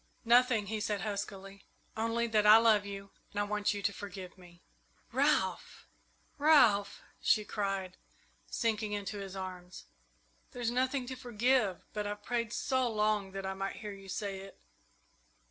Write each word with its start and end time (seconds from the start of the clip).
"Nothing," 0.25 0.65
he 0.65 0.79
said 0.79 1.01
huskily; 1.01 1.67
"only 1.95 2.25
that 2.25 2.47
I 2.47 2.57
love 2.57 2.87
you 2.87 3.11
and 3.29 3.39
I 3.39 3.43
want 3.43 3.75
you 3.75 3.83
to 3.83 3.93
forgive 3.93 4.35
me." 4.35 4.63
"Ralph! 5.11 5.85
Ralph!" 6.39 7.03
she 7.21 7.45
cried, 7.45 7.97
sinking 8.47 8.93
into 8.93 9.19
his 9.19 9.35
arms, 9.35 9.85
"there's 10.53 10.71
nothing 10.71 11.05
to 11.05 11.15
forgive; 11.15 11.85
but 11.93 12.07
I've 12.07 12.23
prayed 12.23 12.51
so 12.51 12.89
long 12.89 13.31
that 13.33 13.45
I 13.45 13.53
might 13.53 13.75
hear 13.75 13.91
you 13.93 14.09
say 14.09 14.39
it!" 14.39 14.59